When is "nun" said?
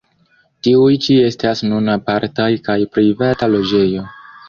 1.69-1.93